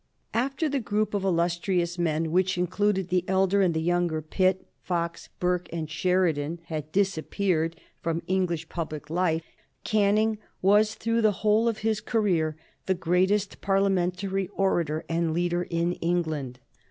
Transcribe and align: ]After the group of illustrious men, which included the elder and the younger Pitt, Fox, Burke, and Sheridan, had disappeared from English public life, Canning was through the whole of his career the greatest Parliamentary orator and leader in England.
]After 0.49 0.67
the 0.67 0.79
group 0.79 1.13
of 1.13 1.23
illustrious 1.23 1.99
men, 1.99 2.31
which 2.31 2.57
included 2.57 3.09
the 3.09 3.23
elder 3.27 3.61
and 3.61 3.71
the 3.71 3.79
younger 3.81 4.19
Pitt, 4.23 4.65
Fox, 4.81 5.29
Burke, 5.39 5.69
and 5.71 5.87
Sheridan, 5.91 6.59
had 6.63 6.91
disappeared 6.91 7.75
from 8.01 8.23
English 8.25 8.67
public 8.67 9.11
life, 9.11 9.45
Canning 9.83 10.39
was 10.59 10.95
through 10.95 11.21
the 11.21 11.31
whole 11.45 11.67
of 11.67 11.79
his 11.85 12.01
career 12.01 12.55
the 12.87 12.95
greatest 12.95 13.61
Parliamentary 13.61 14.47
orator 14.55 15.05
and 15.07 15.35
leader 15.35 15.61
in 15.61 15.93
England. 15.93 16.57